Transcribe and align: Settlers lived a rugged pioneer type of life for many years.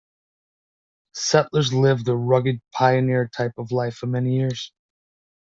Settlers 1.13 1.71
lived 1.75 2.07
a 2.07 2.15
rugged 2.15 2.59
pioneer 2.71 3.27
type 3.27 3.51
of 3.59 3.71
life 3.71 3.93
for 3.97 4.07
many 4.07 4.35
years. 4.35 4.73